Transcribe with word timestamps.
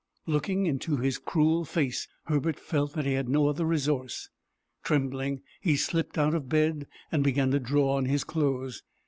Looking 0.25 0.65
into 0.65 0.97
his 0.97 1.19
cruel 1.19 1.63
face, 1.63 2.07
Herbert 2.23 2.59
felt 2.59 2.93
that 2.93 3.05
he 3.05 3.13
had 3.13 3.29
no 3.29 3.45
other 3.47 3.65
resource. 3.65 4.29
Trembling, 4.81 5.43
he 5.59 5.75
slipped 5.75 6.17
out 6.17 6.33
of 6.33 6.49
bed, 6.49 6.87
and 7.11 7.23
began 7.23 7.51
to 7.51 7.59
draw 7.59 7.97
on 7.97 8.05
his 8.05 8.23
clothes. 8.23 8.81